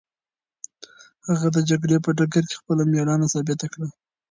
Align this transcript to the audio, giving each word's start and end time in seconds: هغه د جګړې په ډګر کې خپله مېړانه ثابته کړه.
هغه 1.27 1.47
د 1.55 1.57
جګړې 1.69 1.97
په 2.05 2.09
ډګر 2.17 2.43
کې 2.49 2.59
خپله 2.61 2.83
مېړانه 2.91 3.27
ثابته 3.33 3.67
کړه. 3.73 3.87